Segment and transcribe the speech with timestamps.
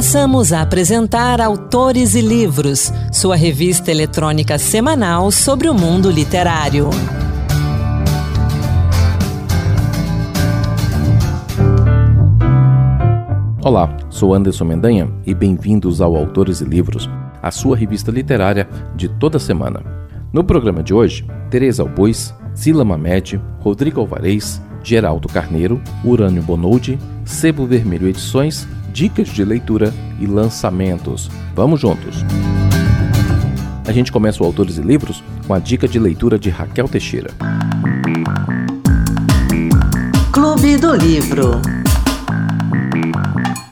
[0.00, 6.88] Passamos a apresentar Autores e Livros, sua revista eletrônica semanal sobre o mundo literário.
[13.62, 17.06] Olá, sou Anderson Mendanha e bem-vindos ao Autores e Livros,
[17.42, 19.82] a sua revista literária de toda semana.
[20.32, 27.66] No programa de hoje, Teresa Albois, Sila Mamed, Rodrigo Alvarez, Geraldo Carneiro, Urânio Bonoldi, Sebo
[27.66, 31.30] Vermelho Edições, dicas de leitura e lançamentos.
[31.54, 32.24] Vamos juntos!
[33.86, 37.30] A gente começa o Autores e Livros com a dica de leitura de Raquel Teixeira.
[40.32, 41.60] Clube do Livro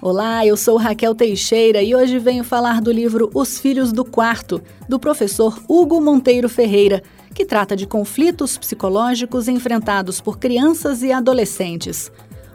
[0.00, 4.62] Olá, eu sou Raquel Teixeira e hoje venho falar do livro Os Filhos do Quarto,
[4.88, 7.02] do professor Hugo Monteiro Ferreira,
[7.34, 12.10] que trata de conflitos psicológicos enfrentados por crianças e adolescentes.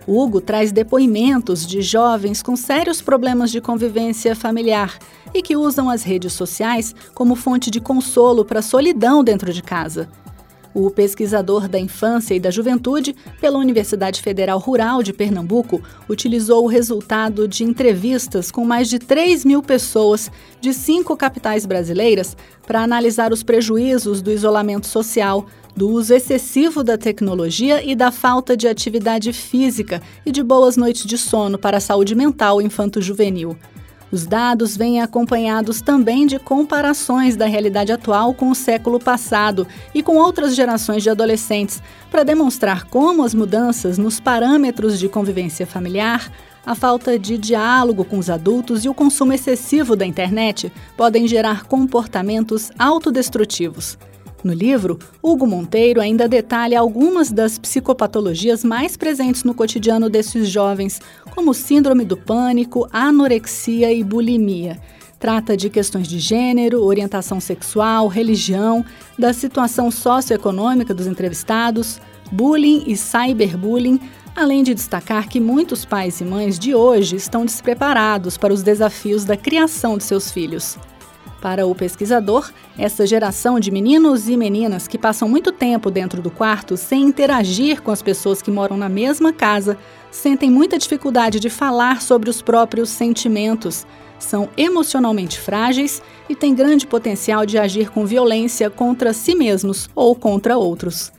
[0.07, 4.97] Hugo traz depoimentos de jovens com sérios problemas de convivência familiar
[5.33, 9.61] e que usam as redes sociais como fonte de consolo para a solidão dentro de
[9.61, 10.09] casa.
[10.73, 16.67] O pesquisador da infância e da juventude pela Universidade Federal Rural de Pernambuco utilizou o
[16.67, 23.31] resultado de entrevistas com mais de 3 mil pessoas de cinco capitais brasileiras para analisar
[23.31, 29.33] os prejuízos do isolamento social, do uso excessivo da tecnologia e da falta de atividade
[29.33, 33.57] física e de boas noites de sono para a saúde mental infanto-juvenil.
[34.11, 40.03] Os dados vêm acompanhados também de comparações da realidade atual com o século passado e
[40.03, 46.31] com outras gerações de adolescentes, para demonstrar como as mudanças nos parâmetros de convivência familiar,
[46.63, 51.63] a falta de diálogo com os adultos e o consumo excessivo da internet podem gerar
[51.63, 53.97] comportamentos autodestrutivos.
[54.43, 60.99] No livro, Hugo Monteiro ainda detalha algumas das psicopatologias mais presentes no cotidiano desses jovens,
[61.33, 64.77] como síndrome do pânico, anorexia e bulimia.
[65.17, 68.83] Trata de questões de gênero, orientação sexual, religião,
[69.17, 73.97] da situação socioeconômica dos entrevistados, bullying e cyberbullying,
[74.35, 79.23] além de destacar que muitos pais e mães de hoje estão despreparados para os desafios
[79.23, 80.77] da criação de seus filhos.
[81.43, 86.31] Para o pesquisador, essa geração de meninos e meninas que passam muito tempo dentro do
[86.31, 89.77] quarto sem interagir com as pessoas que moram na mesma casa
[90.09, 93.85] sentem muita dificuldade de falar sobre os próprios sentimentos,
[94.17, 100.15] são emocionalmente frágeis e têm grande potencial de agir com violência contra si mesmos ou
[100.15, 101.11] contra outros.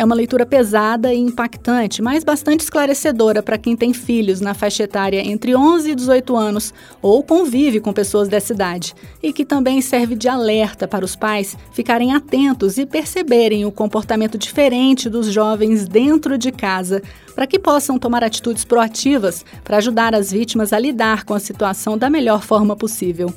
[0.00, 4.84] É uma leitura pesada e impactante, mas bastante esclarecedora para quem tem filhos na faixa
[4.84, 6.72] etária entre 11 e 18 anos
[7.02, 11.54] ou convive com pessoas dessa idade, e que também serve de alerta para os pais
[11.74, 17.02] ficarem atentos e perceberem o comportamento diferente dos jovens dentro de casa,
[17.34, 21.98] para que possam tomar atitudes proativas para ajudar as vítimas a lidar com a situação
[21.98, 23.30] da melhor forma possível.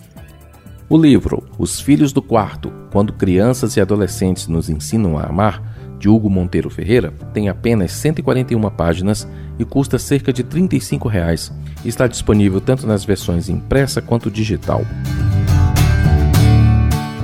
[0.89, 5.72] O livro Os Filhos do Quarto Quando Crianças e Adolescentes Nos Ensinam a Amar
[6.03, 9.25] de Hugo Monteiro Ferreira, tem apenas 141 páginas
[9.57, 11.49] e custa cerca de 35 reais.
[11.85, 14.81] Está disponível tanto nas versões impressa quanto digital.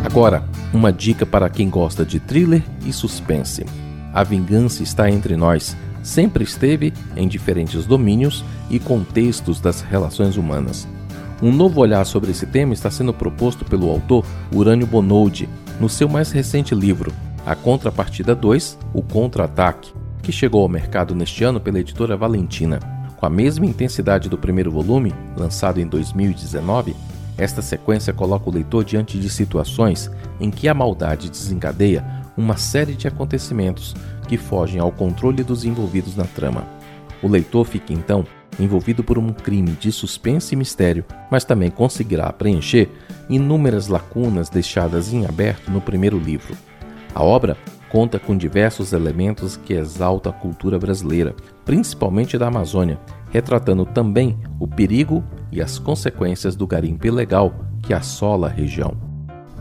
[0.01, 3.65] Agora, uma dica para quem gosta de thriller e suspense.
[4.13, 5.75] A vingança está entre nós.
[6.01, 10.87] Sempre esteve em diferentes domínios e contextos das relações humanas.
[11.41, 14.25] Um novo olhar sobre esse tema está sendo proposto pelo autor
[14.55, 15.49] Urânio Bonoldi
[15.81, 17.11] no seu mais recente livro,
[17.49, 22.77] a Contrapartida 2, O Contra-Ataque, que chegou ao mercado neste ano pela editora Valentina.
[23.17, 26.95] Com a mesma intensidade do primeiro volume, lançado em 2019,
[27.39, 32.05] esta sequência coloca o leitor diante de situações em que a maldade desencadeia
[32.37, 33.95] uma série de acontecimentos
[34.27, 36.67] que fogem ao controle dos envolvidos na trama.
[37.19, 38.27] O leitor fica então
[38.59, 42.91] envolvido por um crime de suspense e mistério, mas também conseguirá preencher
[43.27, 46.55] inúmeras lacunas deixadas em aberto no primeiro livro.
[47.19, 47.57] A obra
[47.89, 51.35] conta com diversos elementos que exaltam a cultura brasileira,
[51.65, 52.97] principalmente da Amazônia,
[53.29, 55.21] retratando também o perigo
[55.51, 57.53] e as consequências do garimpo ilegal
[57.83, 58.95] que assola a região.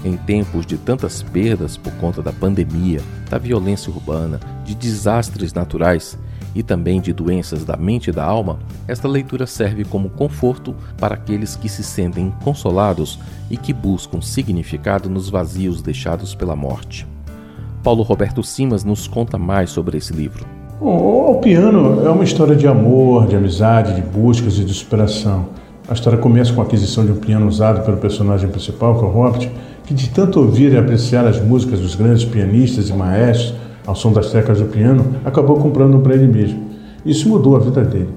[0.03, 2.99] Em tempos de tantas perdas por conta da pandemia,
[3.29, 6.17] da violência urbana, de desastres naturais,
[6.55, 8.57] e também de doenças da mente e da alma,
[8.87, 13.19] esta leitura serve como conforto para aqueles que se sentem consolados
[13.51, 17.05] e que buscam significado nos vazios deixados pela morte.
[17.83, 20.54] Paulo Roberto Simas nos conta mais sobre esse livro.
[20.81, 25.45] O piano é uma história de amor, de amizade, de buscas e de superação.
[25.87, 29.07] A história começa com a aquisição de um piano usado pelo personagem principal, que é
[29.07, 29.49] o Robert,
[29.85, 33.53] que de tanto ouvir e apreciar as músicas dos grandes pianistas e maestros
[33.87, 36.59] ao som das teclas do piano, acabou comprando um para ele mesmo.
[37.05, 38.09] Isso mudou a vida dele.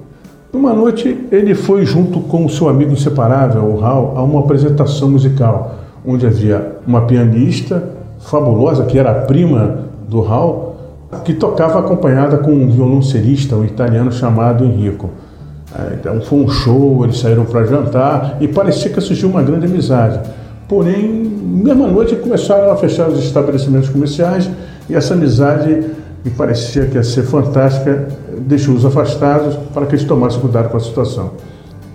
[0.52, 5.10] Uma noite, ele foi junto com o seu amigo inseparável, o Hal, a uma apresentação
[5.10, 10.67] musical, onde havia uma pianista fabulosa, que era a prima do Hal,
[11.24, 15.10] que tocava acompanhada com um violoncelista, um italiano chamado Enrico.
[15.74, 19.66] É, então foi um show, eles saíram para jantar e parecia que surgiu uma grande
[19.66, 20.20] amizade.
[20.68, 24.50] Porém, mesma noite começaram a fechar os estabelecimentos comerciais
[24.88, 25.82] e essa amizade,
[26.22, 28.08] que parecia que ia ser fantástica,
[28.40, 31.32] deixou-os afastados para que eles tomassem cuidado com a situação.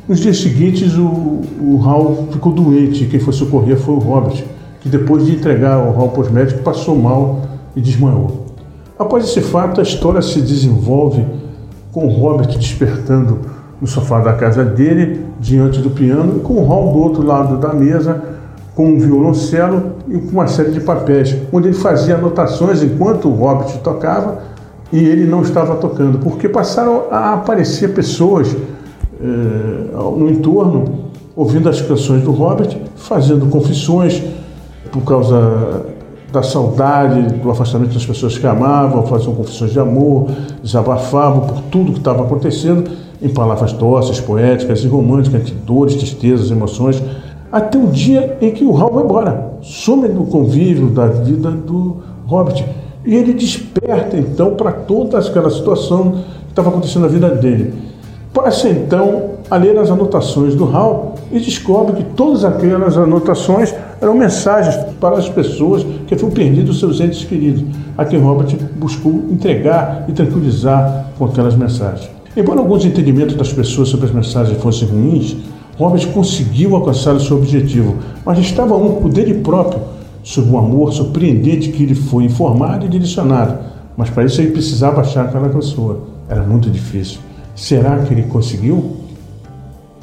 [0.08, 4.44] Nos dias seguintes, o, o Raul ficou doente e quem foi socorrer foi o Robert,
[4.82, 7.42] que depois de entregar o Raul para os médicos passou mal
[7.76, 8.43] e desmaiou.
[8.98, 11.26] Após esse fato, a história se desenvolve
[11.92, 13.40] com Robert despertando
[13.80, 17.58] no sofá da casa dele, diante do piano, e com o Raul do outro lado
[17.58, 18.22] da mesa,
[18.76, 23.34] com um violoncelo e com uma série de papéis, onde ele fazia anotações enquanto o
[23.34, 24.40] Robert tocava
[24.92, 28.56] e ele não estava tocando, porque passaram a aparecer pessoas
[29.22, 34.22] eh, no entorno ouvindo as canções do Robert, fazendo confissões
[34.92, 35.86] por causa
[36.34, 40.32] da saudade, do afastamento das pessoas que amavam, faziam confissões de amor,
[40.64, 42.90] desabafavam por tudo que estava acontecendo,
[43.22, 47.02] em palavras doces, poéticas e românticas, de dores, tristezas, emoções,
[47.52, 51.98] até o dia em que o Hal vai embora, some do convívio, da vida do
[52.26, 52.66] Robert.
[53.06, 56.14] E ele desperta então para toda aquela situação
[56.46, 57.76] que estava acontecendo na vida dele.
[58.34, 63.72] Passa então a ler as anotações do Hal e descobre que todas aquelas anotações
[64.02, 67.64] eram mensagens para as pessoas que haviam perdido seus entes queridos,
[67.96, 68.48] a quem Robert
[68.78, 72.10] buscou entregar e tranquilizar com aquelas mensagens.
[72.36, 75.38] Embora alguns entendimentos das pessoas sobre as mensagens fossem ruins,
[75.78, 79.82] Robert conseguiu alcançar o seu objetivo, mas estava um, o dele próprio,
[80.24, 83.60] sob um amor surpreendente que ele foi informado e direcionado.
[83.96, 86.08] Mas para isso ele precisava achar aquela pessoa.
[86.28, 87.20] Era muito difícil.
[87.54, 89.03] Será que ele conseguiu?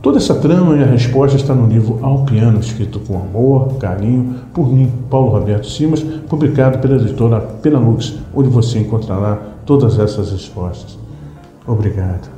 [0.02, 4.34] Toda essa trama e a resposta está no livro Ao Piano, escrito com amor, carinho,
[4.54, 9.36] por mim, Paulo Roberto Simas, publicado pela editora Penalux, onde você encontrará
[9.66, 10.98] todas essas respostas.
[11.66, 12.30] Obrigado.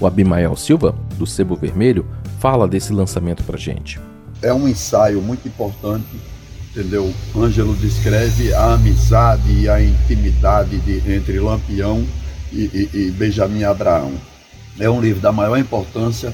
[0.00, 2.06] O Abimael Silva, do Sebo Vermelho,
[2.38, 4.00] fala desse lançamento para gente.
[4.40, 6.16] É um ensaio muito importante,
[6.70, 7.12] entendeu?
[7.36, 12.04] Ângelo descreve a amizade e a intimidade de, entre Lampião
[12.52, 14.12] e, e, e Benjamin Abraão.
[14.78, 16.32] É um livro da maior importância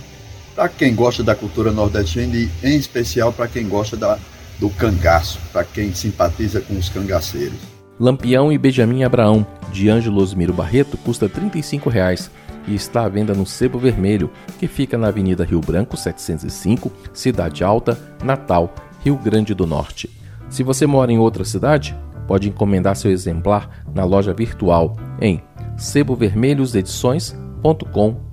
[0.55, 4.19] para quem gosta da cultura nordestina e, em especial, para quem gosta da,
[4.59, 7.59] do cangaço, para quem simpatiza com os cangaceiros.
[7.99, 12.31] Lampião e Benjamin Abraão, de Ângelo Osmiro Barreto, custa 35 reais
[12.67, 17.65] e está à venda no Sebo Vermelho, que fica na Avenida Rio Branco 705, Cidade
[17.65, 20.11] Alta, Natal, Rio Grande do Norte.
[20.49, 21.95] Se você mora em outra cidade,
[22.27, 25.43] pode encomendar seu exemplar na loja virtual em
[25.77, 28.28] sebovermelhosedições.com.br.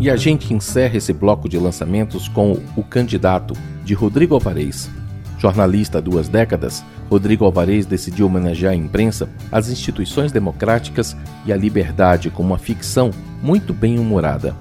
[0.00, 3.54] E a gente encerra esse bloco de lançamentos com O Candidato,
[3.84, 4.90] de Rodrigo Alvarez.
[5.38, 11.56] Jornalista há duas décadas, Rodrigo Alvarez decidiu homenagear a imprensa, as instituições democráticas e a
[11.56, 13.10] liberdade com uma ficção
[13.42, 14.56] muito bem humorada.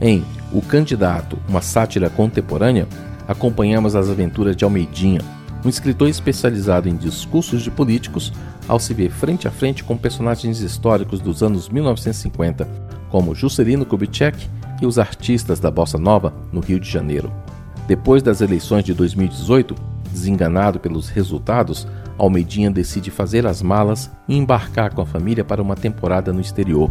[0.00, 2.88] Em O Candidato, uma sátira contemporânea,
[3.28, 5.20] acompanhamos as aventuras de Almeidinha,
[5.64, 8.32] um escritor especializado em discursos de políticos,
[8.68, 12.68] ao se ver frente a frente com personagens históricos dos anos 1950,
[13.10, 14.48] como Juscelino Kubitschek
[14.80, 17.32] e os artistas da bossa nova no Rio de Janeiro.
[17.86, 19.74] Depois das eleições de 2018,
[20.14, 25.74] Desenganado pelos resultados, Almeidinha decide fazer as malas e embarcar com a família para uma
[25.74, 26.88] temporada no exterior.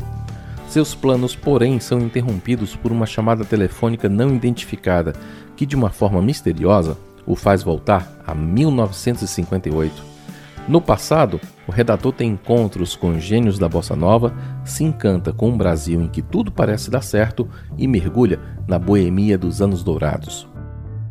[0.67, 5.13] Seus planos, porém, são interrompidos por uma chamada telefônica não identificada
[5.55, 10.12] que, de uma forma misteriosa, o faz voltar a 1958.
[10.67, 15.57] No passado, o redator tem encontros com gênios da bossa nova, se encanta com um
[15.57, 20.47] Brasil em que tudo parece dar certo e mergulha na boemia dos anos dourados.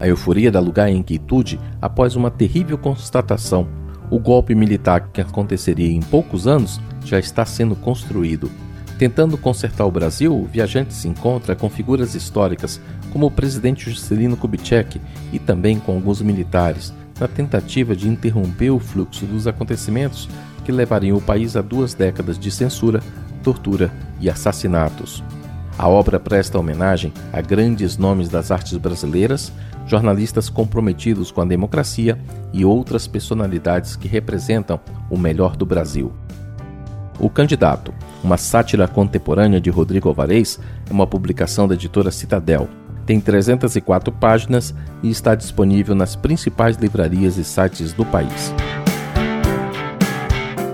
[0.00, 3.68] A euforia dá lugar à inquietude após uma terrível constatação.
[4.10, 8.50] O golpe militar que aconteceria em poucos anos já está sendo construído.
[8.98, 12.80] Tentando consertar o Brasil, o viajante se encontra com figuras históricas
[13.12, 15.00] como o presidente Juscelino Kubitschek
[15.32, 16.92] e também com alguns militares,
[17.22, 20.28] na tentativa de interromper o fluxo dos acontecimentos
[20.64, 23.00] que levariam o país a duas décadas de censura,
[23.44, 25.22] tortura e assassinatos.
[25.78, 29.52] A obra presta homenagem a grandes nomes das artes brasileiras,
[29.86, 32.18] jornalistas comprometidos com a democracia
[32.52, 36.12] e outras personalidades que representam o melhor do Brasil.
[37.20, 40.58] O Candidato, uma sátira contemporânea de Rodrigo Alvarez,
[40.90, 42.68] é uma publicação da editora Citadel
[43.12, 48.54] tem 304 páginas e está disponível nas principais livrarias e sites do país.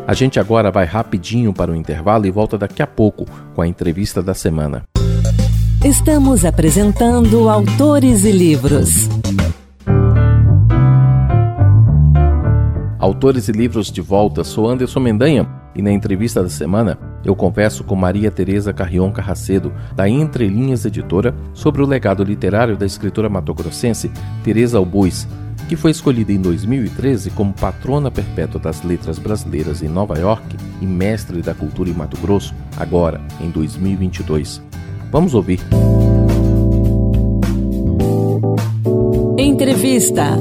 [0.06, 3.26] A gente agora vai rapidinho para o intervalo e volta daqui a pouco
[3.56, 4.84] com a entrevista da semana.
[5.84, 9.08] Estamos apresentando Autores e Livros.
[13.00, 16.96] Autores e Livros de volta, sou Anderson Mendanha e na entrevista da semana
[17.28, 22.74] eu converso com Maria Tereza Carrion Carracedo, da Entre Linhas Editora, sobre o legado literário
[22.74, 24.10] da escritora matogrossense
[24.42, 25.28] Tereza Albuis,
[25.68, 30.86] que foi escolhida em 2013 como patrona perpétua das letras brasileiras em Nova York e
[30.86, 34.62] mestre da cultura em Mato Grosso, agora em 2022.
[35.12, 35.60] Vamos ouvir.
[39.36, 40.38] Entrevista.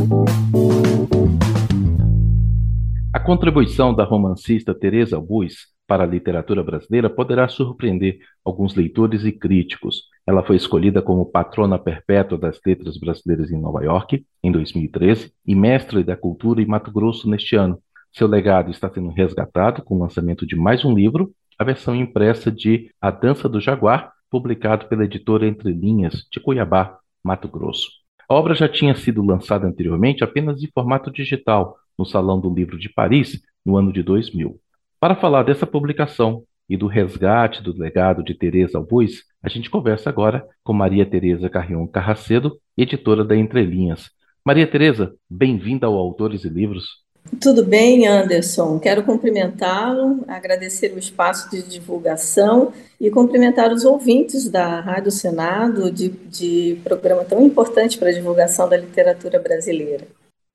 [3.11, 9.31] A contribuição da romancista Teresa Albuis para a literatura brasileira poderá surpreender alguns leitores e
[9.31, 10.03] críticos.
[10.27, 15.55] Ela foi escolhida como patrona perpétua das letras brasileiras em Nova York, em 2013, e
[15.55, 17.79] mestre da cultura em Mato Grosso neste ano.
[18.11, 22.51] Seu legado está sendo resgatado com o lançamento de mais um livro, a versão impressa
[22.51, 27.89] de A Dança do Jaguar, publicado pela editora Entre Linhas, de Cuiabá, Mato Grosso.
[28.29, 32.77] A obra já tinha sido lançada anteriormente apenas em formato digital, no Salão do Livro
[32.77, 34.59] de Paris, no ano de 2000.
[34.99, 40.09] Para falar dessa publicação e do resgate do legado de Teresa Albuiz, a gente conversa
[40.09, 44.09] agora com Maria Tereza Carrion Carracedo, editora da Entrelinhas.
[44.43, 47.05] Maria Tereza, bem-vinda ao Autores e Livros.
[47.39, 48.79] Tudo bem, Anderson.
[48.79, 56.09] Quero cumprimentá-lo, agradecer o espaço de divulgação e cumprimentar os ouvintes da Rádio Senado, de,
[56.09, 60.07] de programa tão importante para a divulgação da literatura brasileira.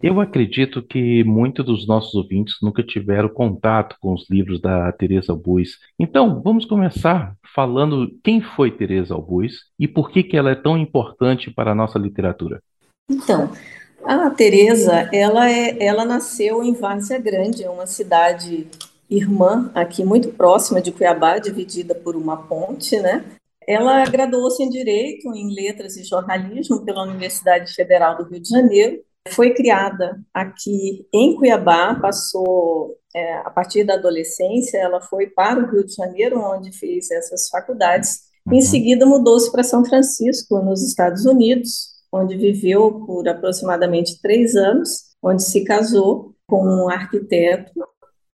[0.03, 5.31] Eu acredito que muitos dos nossos ouvintes nunca tiveram contato com os livros da Teresa
[5.31, 5.79] Albuiz.
[5.97, 10.77] Então, vamos começar falando quem foi Teresa Albuiz e por que, que ela é tão
[10.77, 12.61] importante para a nossa literatura.
[13.09, 13.49] Então,
[14.05, 18.67] a Teresa, ela, é, ela nasceu em Várzea Grande, é uma cidade
[19.09, 23.25] irmã aqui muito próxima de Cuiabá, dividida por uma ponte, né?
[23.69, 29.01] Ela graduou-se em Direito, em Letras e Jornalismo pela Universidade Federal do Rio de Janeiro
[29.31, 35.71] foi criada aqui em Cuiabá, passou é, a partir da adolescência, ela foi para o
[35.71, 38.23] Rio de Janeiro, onde fez essas faculdades.
[38.47, 38.55] Uhum.
[38.55, 45.13] Em seguida, mudou-se para São Francisco, nos Estados Unidos, onde viveu por aproximadamente três anos,
[45.23, 47.73] onde se casou com um arquiteto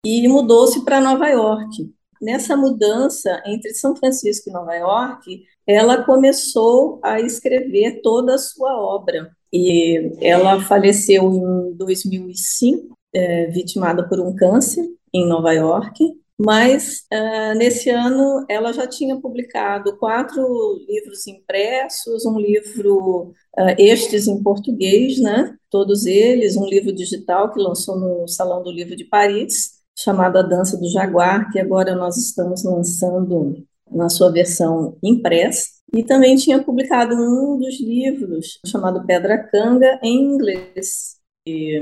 [0.05, 1.93] e mudou-se para Nova York.
[2.21, 8.77] Nessa mudança entre São Francisco e Nova York, ela começou a escrever toda a sua
[8.77, 9.31] obra.
[9.53, 15.99] E ela faleceu em 2005, é, vitimada por um câncer em Nova York.
[16.41, 20.41] Mas uh, nesse ano ela já tinha publicado quatro
[20.89, 25.57] livros impressos, um livro uh, estes em português, né?
[25.69, 30.43] Todos eles, um livro digital que lançou no Salão do Livro de Paris, chamado A
[30.43, 35.78] Dança do Jaguar, que agora nós estamos lançando na sua versão impressa.
[35.95, 41.17] E também tinha publicado um dos livros, chamado Pedra Canga, em inglês.
[41.47, 41.81] E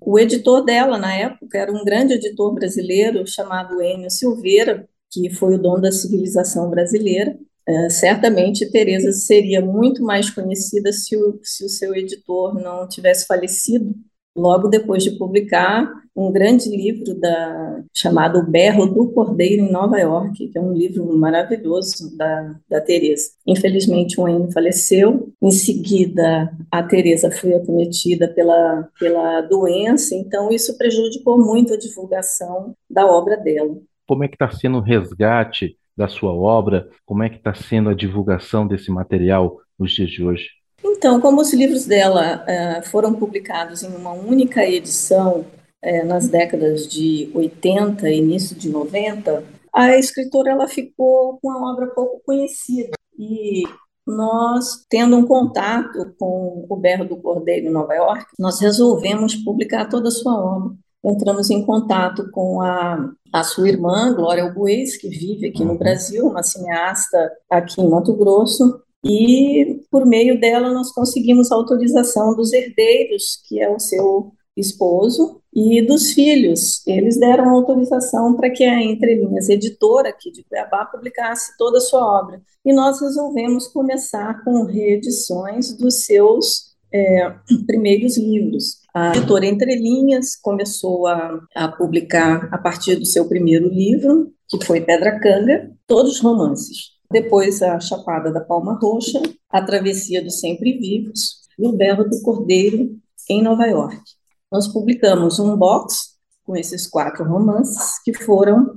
[0.00, 5.54] o editor dela, na época, era um grande editor brasileiro chamado Enio Silveira, que foi
[5.54, 7.38] o dono da civilização brasileira.
[7.66, 13.26] É, certamente, Teresa seria muito mais conhecida se o, se o seu editor não tivesse
[13.26, 13.94] falecido,
[14.36, 19.98] logo depois de publicar um grande livro da, chamado O Berro do Cordeiro em Nova
[19.98, 23.30] York, que é um livro maravilhoso da, da Teresa.
[23.46, 25.30] Infelizmente, o Enio faleceu.
[25.42, 32.74] Em seguida, a Teresa foi acometida pela, pela doença, então isso prejudicou muito a divulgação
[32.88, 33.76] da obra dela.
[34.08, 36.88] Como é que está sendo o resgate da sua obra?
[37.04, 40.48] Como é que está sendo a divulgação desse material nos dias de hoje?
[40.96, 45.44] Então, como os livros dela uh, foram publicados em uma única edição
[45.82, 51.70] é, nas décadas de 80 e início de 90, a escritora ela ficou com a
[51.70, 52.96] obra pouco conhecida.
[53.18, 53.62] E
[54.06, 59.90] nós, tendo um contato com o Berro do Cordeiro em Nova York, nós resolvemos publicar
[59.90, 60.74] toda a sua obra.
[61.04, 65.78] Entramos em contato com a, a sua irmã, Glória Albuez, que vive aqui no uhum.
[65.78, 72.34] Brasil, uma cineasta aqui em Mato Grosso, e por meio dela nós conseguimos a autorização
[72.34, 76.86] dos herdeiros, que é o seu esposo, e dos filhos.
[76.86, 82.04] Eles deram autorização para que a Entrelinhas Editora aqui de Cuiabá publicasse toda a sua
[82.20, 82.40] obra.
[82.64, 87.34] E nós resolvemos começar com reedições dos seus é,
[87.66, 88.78] primeiros livros.
[88.94, 94.80] A editora Entrelinhas começou a, a publicar a partir do seu primeiro livro, que foi
[94.80, 96.95] Pedra Canga, todos romances.
[97.10, 99.20] Depois a Chapada da Palma Roxa,
[99.50, 102.98] A Travessia dos Sempre Vivos e O Berro do Cordeiro
[103.28, 104.02] em Nova York
[104.50, 108.76] nós publicamos um box com esses quatro romances que foram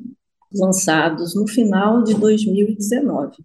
[0.54, 3.38] lançados no final de 2019.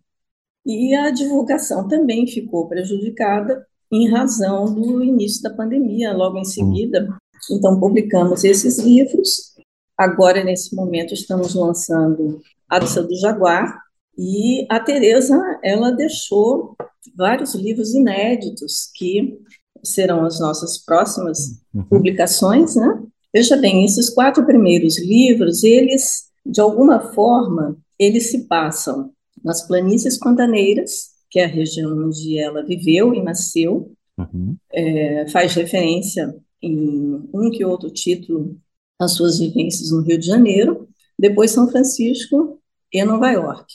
[0.64, 7.06] E a divulgação também ficou prejudicada em razão do início da pandemia, logo em seguida.
[7.50, 9.54] Então, publicamos esses livros.
[9.96, 13.83] Agora, nesse momento, estamos lançando A Dança do Jaguar.
[14.16, 16.76] E a Tereza, ela deixou
[17.16, 19.38] vários livros inéditos que
[19.83, 21.85] serão as nossas próximas uhum.
[21.85, 23.02] publicações, né?
[23.33, 29.11] Veja bem, esses quatro primeiros livros, eles, de alguma forma, eles se passam
[29.42, 34.56] nas planícies pantaneiras, que é a região onde ela viveu e nasceu, uhum.
[34.73, 38.56] é, faz referência em um que outro título
[38.99, 42.61] às suas vivências no Rio de Janeiro, depois São Francisco
[42.92, 43.66] e Nova York.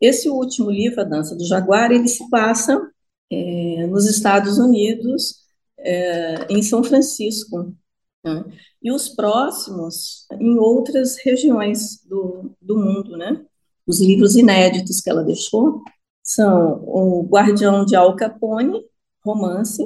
[0.00, 2.80] Esse último livro, A Dança do Jaguar, ele se passa
[3.30, 5.46] é, nos Estados Unidos,
[5.78, 7.74] é, em São Francisco.
[8.24, 8.44] Né?
[8.82, 13.16] E os próximos em outras regiões do, do mundo.
[13.16, 13.44] Né?
[13.86, 15.82] Os livros inéditos que ela deixou
[16.22, 18.84] são O Guardião de Al Capone,
[19.24, 19.82] romance,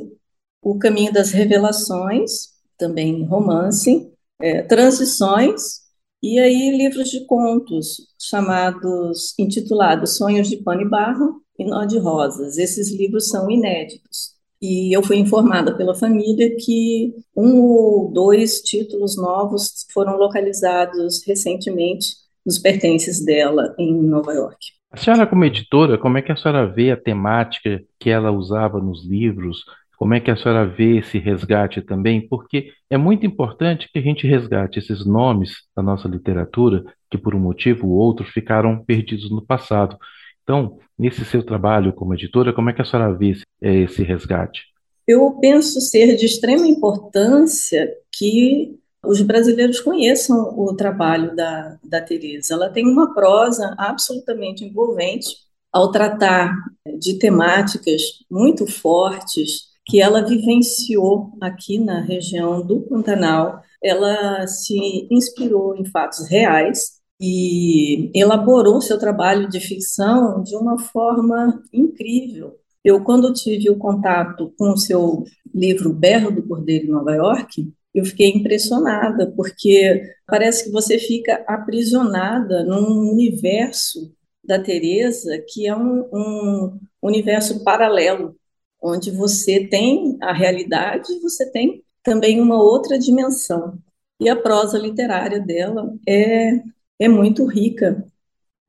[0.63, 5.90] O Caminho das Revelações, também romance, é, Transições,
[6.23, 11.99] e aí livros de contos chamados, intitulados Sonhos de Pano e Barro e Nó de
[11.99, 12.59] Rosas.
[12.59, 14.39] Esses livros são inéditos.
[14.61, 22.09] E eu fui informada pela família que um ou dois títulos novos foram localizados recentemente
[22.45, 24.59] nos pertences dela em Nova York.
[24.91, 28.81] A senhora, como editora, como é que a senhora vê a temática que ela usava
[28.81, 29.65] nos livros?
[30.01, 32.27] Como é que a senhora vê esse resgate também?
[32.27, 37.35] Porque é muito importante que a gente resgate esses nomes da nossa literatura que, por
[37.35, 39.99] um motivo ou outro, ficaram perdidos no passado.
[40.43, 44.63] Então, nesse seu trabalho como editora, como é que a senhora vê esse resgate?
[45.07, 52.55] Eu penso ser de extrema importância que os brasileiros conheçam o trabalho da, da Teresa.
[52.55, 55.37] Ela tem uma prosa absolutamente envolvente
[55.71, 56.57] ao tratar
[56.99, 63.61] de temáticas muito fortes que ela vivenciou aqui na região do Pantanal.
[63.83, 71.63] Ela se inspirou em fatos reais e elaborou seu trabalho de ficção de uma forma
[71.73, 72.57] incrível.
[72.83, 77.71] Eu, quando tive o contato com o seu livro Berro do Cordeiro em Nova York,
[77.95, 85.77] eu fiquei impressionada, porque parece que você fica aprisionada num universo da Teresa que é
[85.77, 88.37] um, um universo paralelo,
[88.83, 93.79] onde você tem a realidade você tem também uma outra dimensão.
[94.19, 96.63] E a prosa literária dela é
[97.01, 98.07] é muito rica.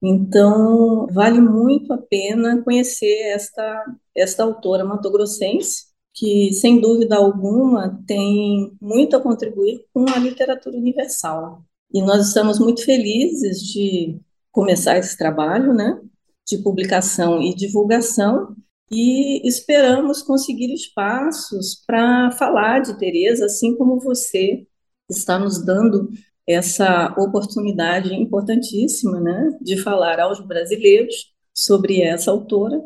[0.02, 8.76] Então, vale muito a pena conhecer esta, esta autora matogrossense, que, sem dúvida alguma, tem
[8.82, 11.64] muito a contribuir com a literatura universal.
[11.94, 14.20] E nós estamos muito felizes de
[14.52, 16.02] começar esse trabalho, né,
[16.48, 18.56] de publicação e divulgação,
[18.92, 24.68] e esperamos conseguir espaços para falar de Teresa, assim como você
[25.10, 26.10] está nos dando
[26.46, 32.82] essa oportunidade importantíssima né, de falar aos brasileiros sobre essa autora.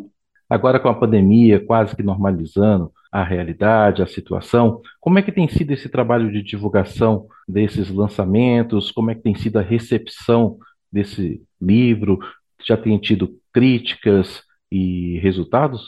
[0.47, 5.47] Agora, com a pandemia quase que normalizando a realidade, a situação, como é que tem
[5.47, 8.91] sido esse trabalho de divulgação desses lançamentos?
[8.91, 10.59] Como é que tem sido a recepção
[10.91, 12.19] desse livro?
[12.63, 15.82] Já tem tido críticas e resultados?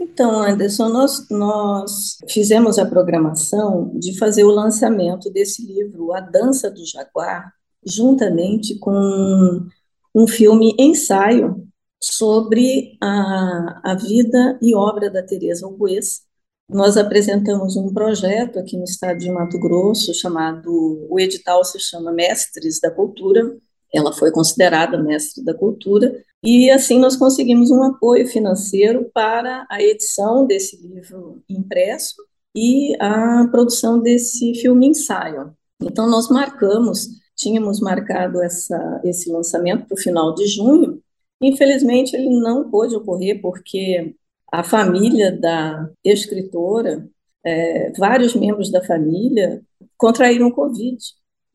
[0.00, 6.70] Então, Anderson, nós, nós fizemos a programação de fazer o lançamento desse livro, A Dança
[6.70, 7.52] do Jaguar,
[7.84, 9.66] juntamente com
[10.14, 11.66] um filme ensaio
[12.00, 16.22] sobre a, a vida e obra da Teresa Albuez,
[16.68, 22.12] nós apresentamos um projeto aqui no estado de Mato Grosso chamado, o edital se chama
[22.12, 23.56] Mestres da Cultura,
[23.92, 29.82] ela foi considerada mestre da cultura, e assim nós conseguimos um apoio financeiro para a
[29.82, 32.16] edição desse livro impresso
[32.54, 35.52] e a produção desse filme ensaio.
[35.82, 41.00] Então nós marcamos, tínhamos marcado essa, esse lançamento para o final de junho,
[41.40, 44.14] infelizmente ele não pôde ocorrer porque
[44.50, 47.08] a família da escritora,
[47.44, 49.62] é, vários membros da família
[49.96, 50.96] contraíram Covid.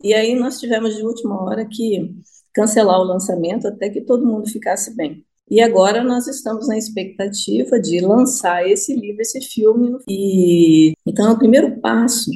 [0.03, 2.13] E aí nós tivemos de última hora que
[2.53, 5.25] cancelar o lançamento até que todo mundo ficasse bem.
[5.49, 9.97] E agora nós estamos na expectativa de lançar esse livro, esse filme.
[10.07, 12.31] E então é o primeiro passo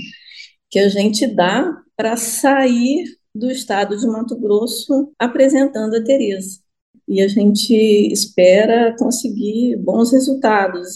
[0.70, 6.60] que a gente dá para sair do estado de Mato Grosso apresentando a Tereza
[7.08, 7.74] e a gente
[8.12, 10.90] espera conseguir bons resultados.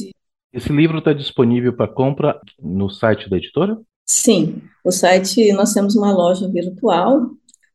[0.51, 3.79] Esse livro está disponível para compra no site da editora?
[4.05, 7.29] Sim, o site, nós temos uma loja virtual,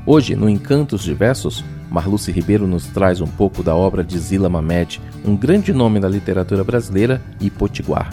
[0.08, 5.02] Hoje, no Encantos Diversos, Marluce Ribeiro nos traz um pouco da obra de Zila Mamed,
[5.26, 8.10] um grande nome da literatura brasileira e potiguar.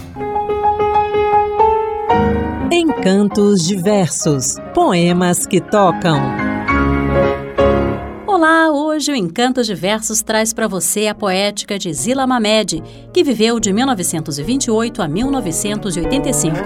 [2.70, 6.20] Encantos Diversos Poemas que tocam.
[8.26, 13.58] Olá, hoje o Encantos Diversos traz para você a poética de Zila Mamed, que viveu
[13.58, 16.56] de 1928 a 1985.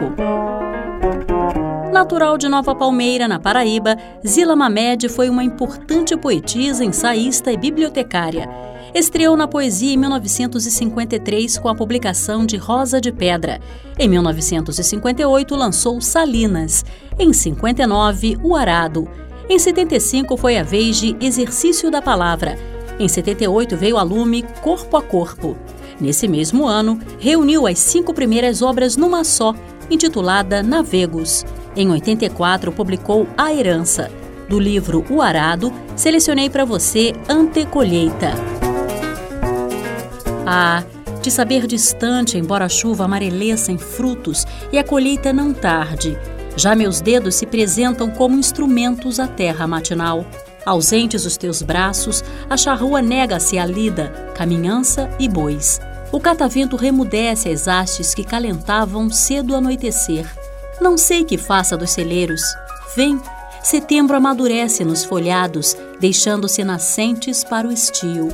[1.93, 8.72] Natural de Nova Palmeira, na Paraíba, Zila Mamed foi uma importante poetisa, ensaísta e bibliotecária.
[8.95, 13.59] Estreou na poesia em 1953 com a publicação de Rosa de Pedra.
[13.99, 16.85] Em 1958 lançou Salinas.
[17.19, 19.09] Em 59, O Arado.
[19.49, 22.59] Em 75 foi a vez de Exercício da Palavra.
[22.99, 25.57] Em 78 veio a lume Corpo a Corpo.
[25.99, 29.55] Nesse mesmo ano, reuniu as cinco primeiras obras numa só,
[29.91, 31.47] intitulada Navegos.
[31.75, 34.11] Em 84, publicou A Herança.
[34.51, 38.33] Do livro O Arado, selecionei para você Antecolheita.
[40.55, 40.85] Ah,
[41.23, 46.19] de saber distante, embora a chuva amareleça em frutos e a colheita não tarde,
[46.59, 50.27] já meus dedos se apresentam como instrumentos à terra matinal.
[50.67, 55.81] Ausentes os teus braços, a charrua nega-se a lida, caminhança e bois.
[56.13, 60.31] O catavento remudece as hastes que calentavam cedo anoitecer.
[60.83, 62.43] Não sei que faça dos celeiros.
[62.95, 63.19] Vem,
[63.63, 68.29] setembro amadurece nos folhados, deixando-se nascentes para o estio.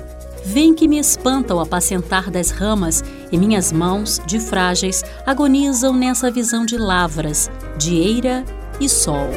[0.50, 6.30] Vem que me espanta o apacentar das ramas e minhas mãos, de frágeis, agonizam nessa
[6.30, 8.44] visão de lavras, de eira
[8.80, 9.28] e sol.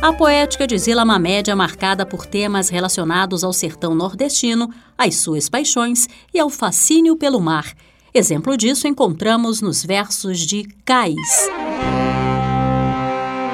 [0.00, 5.48] A poética de Zila Mamed é marcada por temas relacionados ao sertão nordestino, às suas
[5.48, 7.66] paixões e ao fascínio pelo mar,
[8.14, 11.48] Exemplo disso encontramos nos versos de Cais.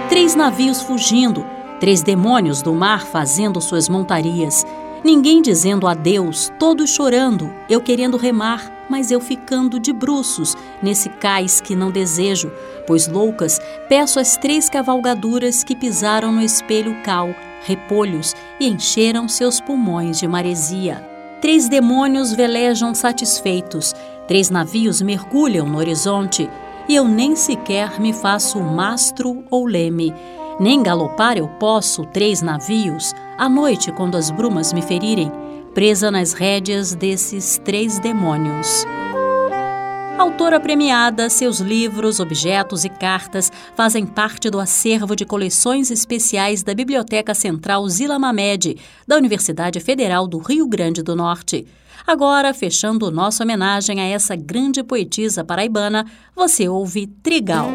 [0.09, 1.47] Três navios fugindo,
[1.79, 4.67] três demônios do mar fazendo suas montarias,
[5.05, 11.61] ninguém dizendo adeus, todos chorando, eu querendo remar, mas eu ficando de bruços nesse cais
[11.61, 12.51] que não desejo,
[12.87, 17.35] pois loucas peço as três cavalgaduras que pisaram no espelho cal,
[17.65, 21.07] repolhos e encheram seus pulmões de maresia.
[21.41, 23.95] Três demônios velejam satisfeitos,
[24.29, 26.51] Três navios mergulham no horizonte
[26.87, 30.15] e eu nem sequer me faço mastro ou leme.
[30.61, 35.31] Nem galopar eu posso três navios, à noite, quando as brumas me ferirem,
[35.73, 38.85] presa nas rédeas desses três demônios.
[40.19, 46.75] Autora premiada, seus livros, objetos e cartas fazem parte do acervo de coleções especiais da
[46.75, 51.65] Biblioteca Central Zila Mamed, da Universidade Federal do Rio Grande do Norte.
[52.05, 57.69] Agora, fechando nossa homenagem a essa grande poetisa paraibana, você ouve Trigal.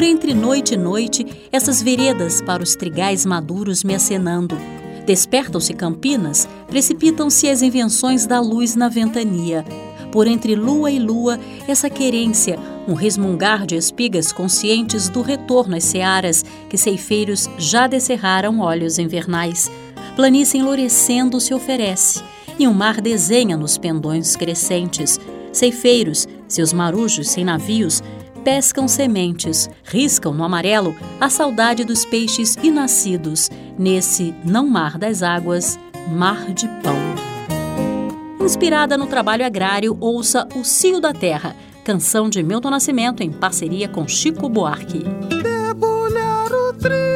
[0.00, 4.56] Por entre noite e noite, essas veredas para os trigais maduros me acenando.
[5.04, 9.62] Despertam-se campinas, precipitam-se as invenções da luz na ventania.
[10.10, 12.58] Por entre lua e lua, essa querência,
[12.88, 19.70] um resmungar de espigas conscientes do retorno às searas que ceifeiros já descerraram olhos invernais.
[20.16, 22.24] Planície enlourecendo se oferece,
[22.58, 25.20] e o mar desenha nos pendões crescentes.
[25.52, 28.02] Ceifeiros, seus marujos sem navios,
[28.44, 35.78] pescam sementes, riscam no amarelo a saudade dos peixes inascidos, nesse não mar das águas,
[36.08, 36.96] mar de pão.
[38.40, 43.88] Inspirada no trabalho agrário, ouça O Cio da Terra, canção de Milton Nascimento em parceria
[43.88, 45.04] com Chico Buarque.
[45.28, 47.09] Debulhar o trigo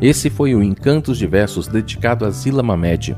[0.00, 3.14] Esse foi o Encantos de Versos dedicado a Zila Mamed.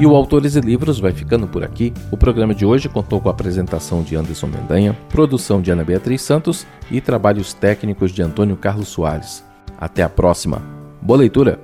[0.01, 1.93] E o Autores e Livros vai ficando por aqui.
[2.11, 6.23] O programa de hoje contou com a apresentação de Anderson Mendanha, produção de Ana Beatriz
[6.23, 9.45] Santos e trabalhos técnicos de Antônio Carlos Soares.
[9.79, 10.82] Até a próxima!
[11.03, 11.59] Boa leitura!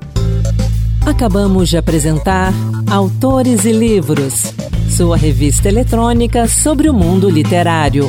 [1.06, 2.52] Acabamos de apresentar
[2.90, 4.52] Autores e Livros,
[4.90, 8.06] sua revista eletrônica sobre o mundo literário.